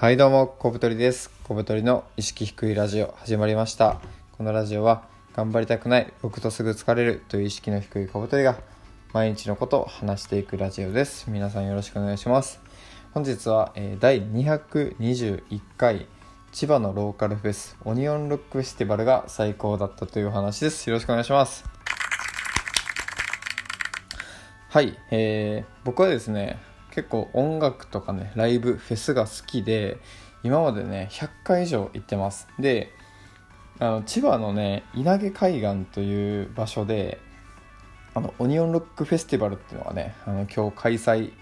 [0.00, 1.30] はいどうも、小太りです。
[1.44, 4.00] 小太りの意識低いラジオ始まりました。
[4.38, 5.02] このラジオは
[5.36, 8.56] 頑張りたくない、動くとすぐ疲れるという意識の低い小太りが
[9.12, 11.28] 毎日のことを話していくラジオです。
[11.28, 12.62] 皆さんよろしくお願いします。
[13.12, 16.06] 本日は、えー第221回
[16.50, 20.88] 千葉のローカルフェスオニオンロックフェスティバルが最高だったという話です。
[20.88, 21.62] よろしくお願いします。
[24.70, 29.98] はい、えー僕はですね結構音楽とかねライブフェスが好きで
[30.42, 32.48] 今までね100回以上行ってます。
[32.58, 32.92] で
[33.78, 37.18] あの千葉のね稲毛海岸という場所で
[38.14, 41.32] あのオニオンロックフェスティバルっていうのがねあの今日開催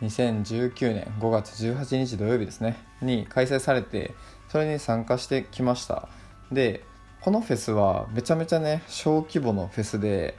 [0.00, 4.14] 2019年5月18日土曜日ですねに開催されて
[4.48, 6.08] それに参加してきました。
[6.50, 6.82] で
[7.20, 10.36] このフェスはめちゃめちゃね小規模のフェスで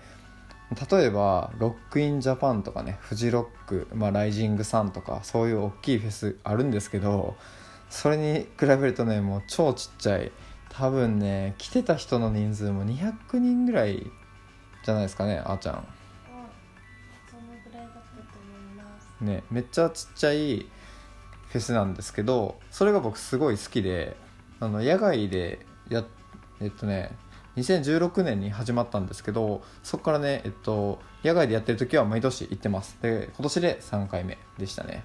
[0.92, 7.36] 例えばロックインジャパンとかねフジロック、まあ、ライジングサンとかそういう大きいフェスあるんですけど
[7.90, 10.32] それに比べるとねもう超ちっちゃい。
[10.70, 14.12] 多分ね来てた人の人数も200人ぐらい
[14.84, 15.76] じゃないですかねあーちゃん。
[15.76, 15.82] うん
[17.32, 19.24] そのぐらいだったと思います。
[19.24, 20.68] ねめっちゃちっちゃい
[21.50, 24.18] フェスなんですけどそれが僕すごい好きで
[24.60, 26.04] あの野外でや
[26.62, 27.12] えっとね
[27.58, 32.98] 2016年に始まったんですけどそこからね、えっと、野外でやってる時は毎年行ってます。
[33.02, 35.04] で今年で3回目でしたね。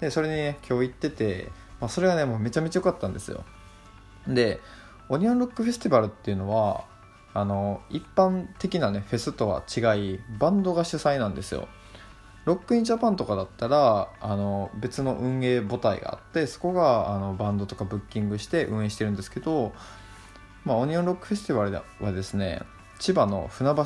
[0.00, 3.44] でそれにね今日行ってて、まあ、それがねもうめちゃめちゃ良かったんですよ。
[4.28, 4.60] で
[5.08, 6.84] オニオンロックフェスティバルっていうのは
[7.34, 11.66] あの一般的なねフェスとは違いバンドが主催なんですよ。
[12.44, 19.72] ロックインジャパンとかだったらあの別の運営母体があってそこがあのバンドとかブッキングして運営してるんですけど、
[20.64, 21.72] まあ、オニオンロックフェスティバル
[22.04, 22.62] はですね
[22.98, 23.84] 千葉の船橋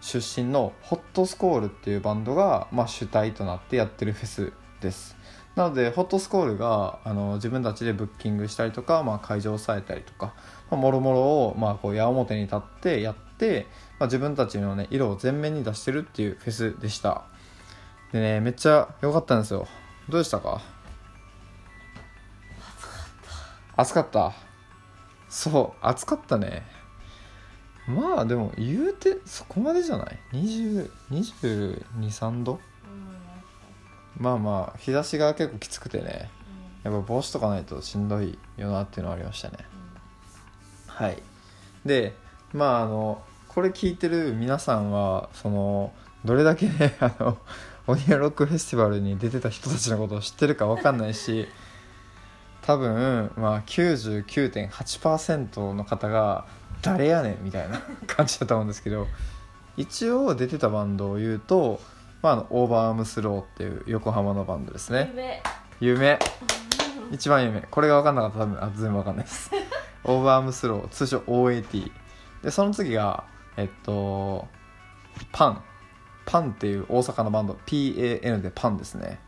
[0.00, 5.16] 出身のホットスコールっていうバンドが、まあ、主体となってやってるフェスです。
[5.56, 10.34] なのでホットスコールがあの自分たちでブッキングしたりとか、まあ、会場を抑えたりとか、
[10.70, 13.66] まあ、もろもろを、まあ、こう矢面に立ってやって、
[13.98, 17.24] まあ、自分たちの、ね、色を前面に出してるっていうフェスでした。
[18.12, 19.66] でねめっちゃ良かったんですよ。
[20.08, 20.62] どうでしたか？
[23.76, 24.32] 暑かった
[25.28, 26.66] そう暑かったね。
[27.86, 32.54] まあでも言うてそこまでじゃない？202223度？
[32.54, 32.56] う
[34.20, 34.22] ん。
[34.22, 36.30] まあまあ日差しが結構きつくてね。
[36.84, 39.58] やっぱ帽子とかないとしんどいよなっていうのはありましたね。
[40.86, 41.22] はい。
[41.84, 42.14] で
[42.52, 45.92] まああのこれ聞いてる皆さんはその
[46.24, 47.38] どれだけねあの
[47.86, 51.48] オニオンロックフェスティバルに出てた人たちのことを知ってるか分かんないし
[52.68, 56.44] 多分まあ99.8%の方が
[56.82, 59.06] 誰やねんみたいな 感じだと思うんですけど
[59.78, 61.80] 一応出てたバンドを言うと、
[62.20, 65.42] まあ、あの OVER ARM THROW っていう横浜のバンドですね。
[65.80, 66.18] 夢。
[67.10, 69.50] 一番有名これが分かんなかったら多分あ全部分かんないです。
[70.04, 71.90] OVER ARM THROW 通称 OAT
[72.42, 73.24] でその次が
[73.56, 74.46] えっと
[75.32, 77.54] PAN。PAN っていう大阪のバンド。
[77.64, 79.20] PAN でパンですね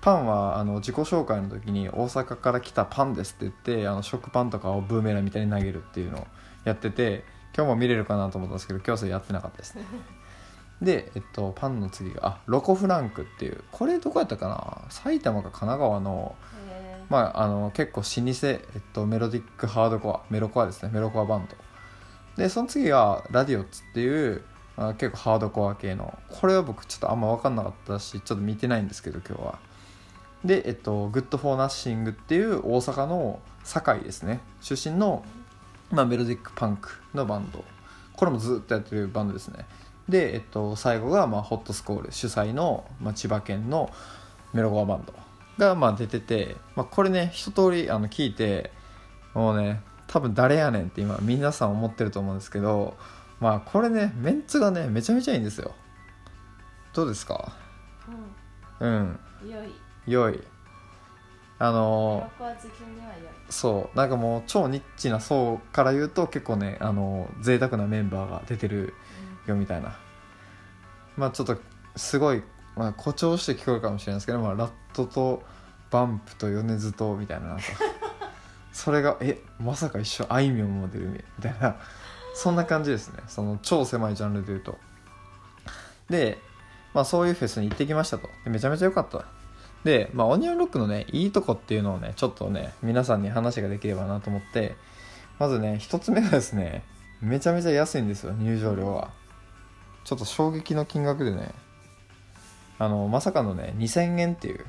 [0.00, 6.26] パンはあの自己紹介の時に大阪から来た PAN ですって言ってあの食パンとかをブーメランみたいに投げるっていうのを
[6.64, 7.24] やってて
[7.54, 9.84] 今日も見れるかなと思ったんですけど今日はそれやってなかったですね。
[10.80, 14.90] で、えっと、 PAN の次があ locofrank っていうこれどこやったかな？
[14.90, 16.34] 埼玉か神奈川の
[16.68, 20.90] えまあ、あの結構老舗、えっと、メロディックハードコアメロコアですね。
[20.92, 21.56] メロコアバンド。
[22.42, 24.42] でその次が RADIOTS っていう
[24.76, 29.58] あ結構ハードコア系のこれは僕ちょっとあんま分かんなかったしちょっと見てないんですけど今日は
[30.44, 34.40] でえっと GOOD4NOTHING っていう大阪の堺ですね。
[34.60, 35.24] 出身の、
[35.90, 37.64] まあ、メロディックパンクのバンド。
[38.14, 39.66] これもずっとやってるバンドですね。
[40.08, 43.90] で、えっと、最後が、まあ、ホットスコール主催の、まあ、千葉県の
[44.52, 45.14] メロコアバンド
[45.58, 48.72] が、まあ、出てて、まあ、これね一通りあの聞いて
[49.34, 52.96] もうね多分誰やねんって今皆さん思ってると思うんですけど
[53.38, 55.72] まあこれねメンツがねめちゃめちゃいいんですよ。
[56.92, 57.52] どうですか？
[58.80, 59.18] ーうん。
[59.44, 59.50] うん。
[59.50, 59.72] 良い
[60.10, 60.40] 良い。
[61.58, 62.30] あの
[63.50, 63.96] そう。
[63.96, 68.94] なんかもう超ニッチな層から言うと結構ねあの贅沢なメンバーが出てる
[69.46, 69.96] よみたいな。
[71.16, 71.58] まあちょっと
[71.96, 72.42] すごい、
[72.76, 75.42] まあ、誇張して聞こえるかもしれないですけど、まあ、ラットと
[75.90, 77.64] バンプと米津とみたいななんか。
[78.72, 81.76] それがえまさか一緒あいみょんも出るみたいな。
[82.34, 83.22] そんな感じですね。
[83.26, 84.78] その超狭いジャンルで言うと。
[86.08, 86.38] で、
[86.94, 88.30] まあ、そういうフェスに行ってきましたと。
[88.44, 89.26] でめちゃめちゃ良かった
[89.84, 94.76] で、まあ、オニオンロックのねいいとこっていうのをねちょっとね皆さんに話ができればなと思って
[95.38, 96.84] まずね一つ目がですね
[97.20, 99.10] めちゃめちゃ安いんですよ入場料が
[100.04, 101.54] ちょっと衝撃の金額でね
[102.78, 104.64] あのまさかのね2000円っていう。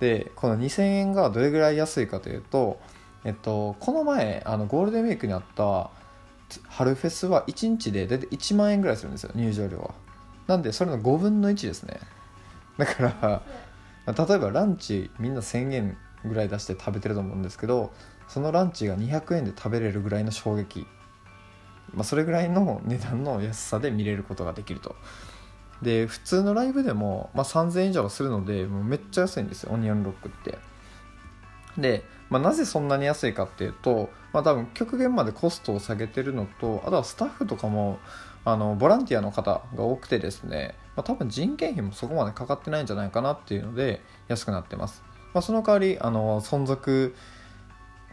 [0.00, 2.80] でこの2000円がどれぐらい安いかというと、
[3.22, 5.90] えっと、この前あのゴールデンウィークにあった
[6.68, 9.94] 春フェスは1日で大体1万円ぐらいするんですよ入場料は。
[10.46, 12.00] なんでそれの5分の1ですね。
[12.78, 13.42] だから
[14.06, 17.92] 例えばランチみんな1000円ぐらい出して食べてると思うんですけど
[18.28, 20.86] そのランチが200円で食べれるぐらいの衝撃、
[21.92, 24.96] まあ、それぐらいの値段の安さで見れることができると。
[25.82, 30.58] で普通のライブでも、まあ、3000円以上するのでもうめっちゃ安いんですよオニオンロックって。
[31.78, 37.98] で、まあ、なぜそんなに安いかっていうと、まあ、多分極限までコストを下げてるのとあとはスタッフとかも
[38.44, 45.02] あのボランティアの方が多くてですね、まあ、多分人件費もそこまでかかってないんじゃないかなっていうので安くなってます、
[45.32, 47.14] まあ、その代わりあの存続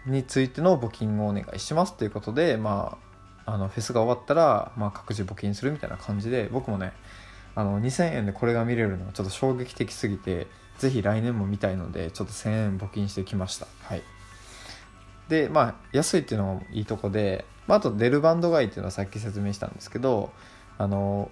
[0.06, 2.98] についての募金をお願いしますということで、ま
[3.46, 6.94] あ、あのフェスが終わったら、まあ、各自募金するみたいな感じで僕もね
[7.56, 10.48] あの2000円でこれが見れるのはちょっと衝撃的すぎて
[10.78, 13.66] ぜひ来年も見たいのでちょっと1000円募金してきました。
[13.82, 14.04] はい。
[15.28, 20.32] でまあ安いっていうのもいいとこで、まあ、あと出るバンドがいいっていうのはさっき説明したんですけど
[20.78, 21.32] あの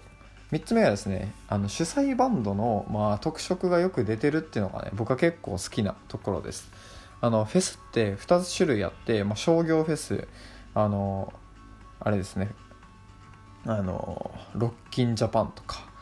[0.51, 6.71] 3つ目はですねあの主催バンドの、まあ、特色がよく出てるっていうのがね僕は結構好きなところです。
[7.21, 10.27] あのフェスって2つ種類あって、まあ、商業フェス
[10.74, 11.33] あの
[12.00, 12.51] あれですね
[13.65, 15.95] あのロッキンジャパンとか。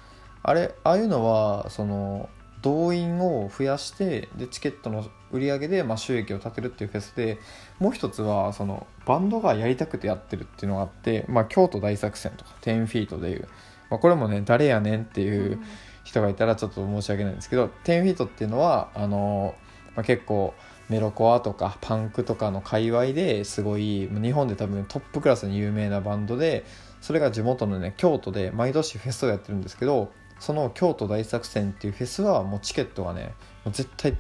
[0.46, 2.30] あれああいうのはその
[2.62, 7.38] 動員を増やしてでチケットの売り上げでまあ収益を立てるっていうフェスで
[7.80, 13.48] もう一つはそのバンドがやりたくてやってるっていうのがあって、まあ、京都大作戦とか10フィートでいう、
[13.94, 15.62] まあ、これもね誰やねんっていう
[16.04, 19.54] 人がいたらちょっと申し訳ないんですけど10フィートっていうのはあの、
[19.96, 20.56] まあ、結構
[20.90, 26.66] メロコアとかパンクとかの界隈ですごい日本で多分トップクラスに有名なバンドで
[27.02, 33.36] それが地元のね京都で毎年フェスをやってるんですけどその京都大作戦っていうフェスはもうチケットがね
[33.68, 34.18] 絶対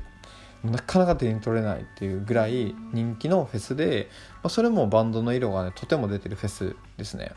[0.63, 7.31] なかなか手に取れないっていうぐらい人気のフェスで、まあ、それもバンドの色がねとても出てるフェスですね。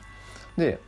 [0.58, 0.80] で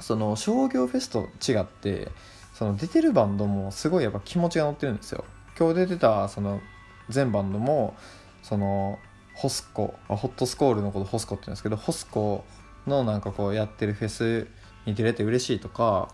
[0.00, 2.10] その商業フェスと違って
[2.52, 5.24] その出てるバンドもすごいやっぱ気持ちが乗ってるんですよ。
[5.58, 6.60] 今日出てたその
[7.08, 7.96] 全バンドも
[8.42, 8.98] その
[9.34, 12.44] ホスコホットスコールのことホスコって言うんですけどホスコ
[12.86, 14.48] のなんかこうやってるフェス
[14.86, 16.08] に出れて嬉しいとか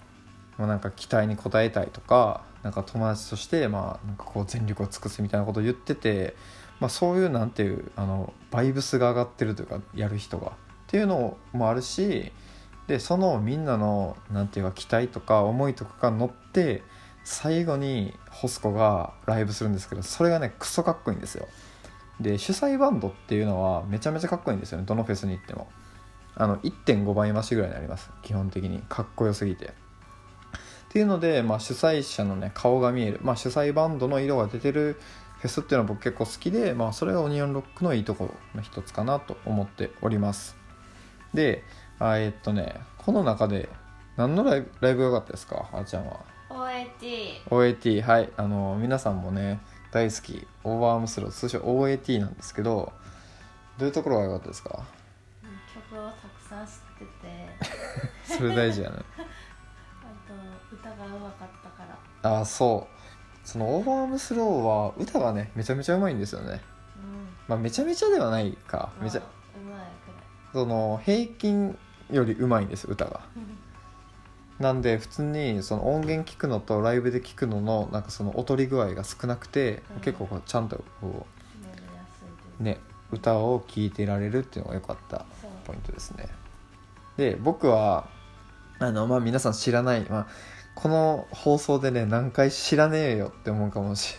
[0.60, 6.36] まあ、なんか期待に応えたいとかなんか友達としてまあなんかこう全力を尽くすみたいなことを言ってて、
[6.80, 10.48] まあ、そういうなんていうあのバイブスが上がってるというかやる人が。
[10.48, 10.52] っ
[10.90, 12.32] ていうのもあるし
[12.90, 16.82] でそのみんなのなんていうか期待とか思いとかが乗って
[17.22, 21.46] 最後にホスコがライブするんですけどそれがねクソかっこいいんですよ。
[22.20, 24.86] で主催バンドっていうのはめちゃめちゃかっこいいんですよね。
[24.86, 25.68] どのフェスに行っても。
[26.34, 28.10] あの1.5倍増しぐらいになります。
[28.24, 28.82] 基本的に。
[28.88, 29.66] かっこよすぎて。
[29.66, 29.70] っ
[30.88, 35.00] ていうので、まあ、主催者のね顔が見える、まあ、主催バンドの色が出てる
[35.38, 40.56] フェスっていうのは僕結構好きで、まあ、それがオニオンロックのいいところの一つかなと思っております。
[41.32, 41.62] で
[42.00, 43.68] あえーっとねこの中で
[44.16, 45.68] 何のライブライブが良かったですか？
[45.72, 46.18] あーちゃんは。
[46.50, 48.30] OAT OAT はい。
[48.36, 49.60] あの皆さんもね
[49.92, 50.46] 大好き。
[50.64, 52.92] OVER ARM THROW 通称 OAT なんですけど
[53.78, 54.84] どういうところが良かったですか？
[55.90, 57.14] 曲をたくさん知ってて。
[58.36, 58.96] それ大事やね。
[59.16, 59.18] あ
[60.28, 61.84] と歌がうまかったか
[62.22, 62.30] ら。
[62.38, 62.96] ああそう。
[63.48, 66.60] その OVER ARM THROW は歌がねめちゃめちゃうまいんですよね。
[66.96, 67.28] うん。
[67.48, 68.90] まあめちゃめちゃではないか。
[69.00, 69.30] めちゃまあ
[69.74, 69.86] うまい。
[70.52, 71.78] くその平均
[72.12, 73.20] よりうまいんです歌が。
[74.58, 80.00] なんで普通にその音源聞くのとライブで聞くののなんかその劣り具合が少なくて、うん。
[80.00, 81.40] 結構こうちゃんとこう
[82.60, 82.78] うね
[83.10, 85.26] 歌を聴いてられるっていうのが良かった
[85.64, 86.28] ポイントですね。
[87.16, 88.08] で僕は
[88.78, 90.26] あのまあ皆さん知らない、まあ、
[90.74, 94.14] この放送でね何回知らねえよって思うかもし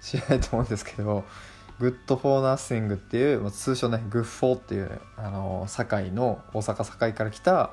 [0.00, 1.24] 知らないと思うんですけど
[1.80, 7.70] 「Good for Nothing」っていう、通称ね「Good for」っていうあの堺の大阪堺から来た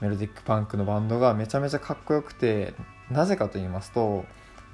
[0.00, 2.74] メロディックパンクのバンドがめちゃめちゃかっこよくて
[3.10, 4.24] なぜかと言いますと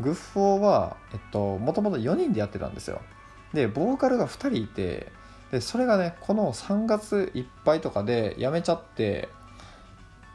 [0.00, 3.00] グッフォーはえっともともと4人でやってたんですよ。
[3.52, 5.12] でボーカルが2人いて
[5.50, 9.28] でそれがねこの3月いっぱいとかで辞めちゃって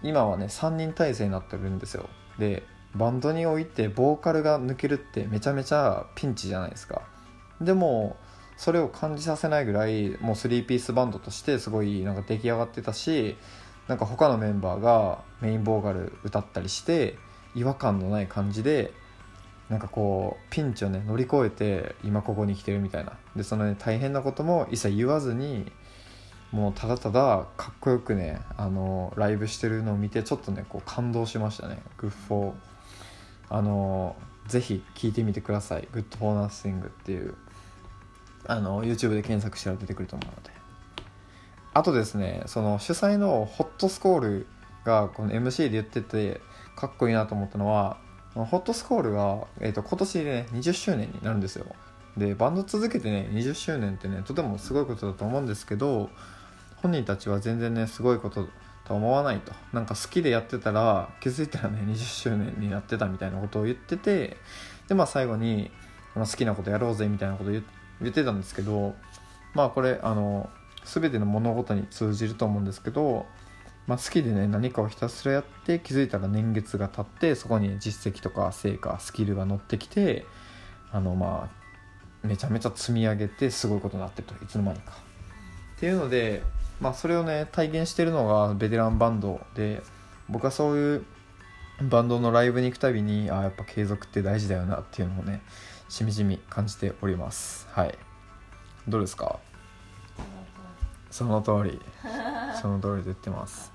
[0.01, 2.09] 今はね3人体制になってるんですよ。
[2.39, 2.63] で
[2.95, 7.01] バンドにおいてボーカルが抜けるってめちゃめちゃピンチじゃないですか。
[7.61, 8.17] でも
[8.57, 13.37] それを感じさせないぐらいもう3ピースバンドとしてすごいなんか出来上がってたし
[13.87, 17.17] なんか他のメンバーがメインボーカル歌ったりして
[17.55, 18.93] 違和感のない感じで
[19.69, 23.13] なんかこうピンチをね乗り越えて今ここに来てるみたいな。
[23.35, 25.71] でそのね大変なことも一切言わずに
[26.51, 31.81] もうただただかっこよくねあのライブしてるのを見てちょっとねこう感動しましたね。
[31.97, 32.53] グッフォー
[33.49, 34.15] あの
[34.47, 37.35] ぜひ聞いてみてください「Good for Nothing」っていう。
[38.49, 40.59] あの YouTube で検索したら出てくると思うので。
[41.73, 44.47] あとですねその主催のホットスコール
[44.83, 46.41] がこの MC で言ってて
[46.75, 47.97] かっこいいなと思ったのは
[48.33, 51.65] ホットスコールが、えー、と今年でね20周年になるんですよ。
[52.17, 56.09] でバンド続けてね20周年ってねとてもすごいことだと思うんですけど
[56.77, 58.47] 本人たちは全然ねすごいこと
[58.85, 59.53] と思わないと。
[59.71, 64.37] なんか好きでやってたら気づいたらね20周年になってたみたいなことを言ってて
[64.87, 65.71] でまあ最後に
[66.15, 68.95] 好きなことやろうぜみたいなことを言って言ってたんですけど
[69.53, 70.49] まあこれあの
[70.85, 73.25] 全ての物事に通じると思うんですけど、
[73.87, 80.25] まあ、好きでね何かをひたすらやって気づいたら年月が経ってそこに実績とか成果スキルが乗ってきて
[80.91, 81.49] あのま
[82.23, 84.93] あめちゃめちゃ積み上げてすごいことになってるといつの間にか。
[85.77, 86.43] っていうので
[86.81, 89.81] まあ、それをね体現してるのがベテランバンドで
[90.29, 91.05] 僕はそういう
[91.81, 95.41] バンドのライブに行くたびにあやっぱ継続って大事だよなっていうのをね
[95.87, 97.67] しみじみ感じております。
[97.71, 97.97] はい。
[98.87, 99.39] どうですか？
[101.09, 101.79] その通り。
[102.61, 103.71] その通りで言ってます。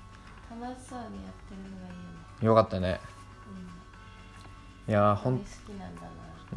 [0.49, 1.95] 楽しそうにやってるのがいいよ
[2.41, 2.47] ね。
[2.47, 2.99] よかったね。
[4.87, 6.07] いやーほん好きなんだな。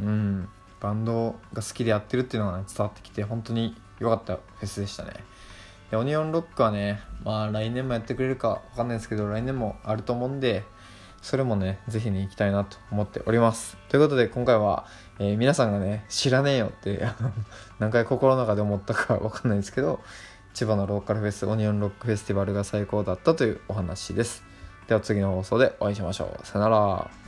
[0.00, 0.49] うん。
[0.81, 5.12] バンドが好きでやってるっていうのが、ね、伝わってきて本当に良かったフェスでしたね。
[5.90, 10.64] でオニオンロックはねまあ来年もやってくれるか分かんないですけど来年もあると思うんで
[11.28, 13.76] それもねぜひに行きたいなと思っております。
[13.90, 14.87] ということで今回は、
[15.18, 17.06] えー皆さんがね知らねえよって
[17.78, 20.00] 何回心の中で思ったか分かんないですけど
[20.54, 24.42] 千葉のローカルフェスオニオンロックフェスティバルが最高だったというお話です。
[24.87, 26.47] では次の放送でお会いしましょう。
[26.47, 27.27] さよなら。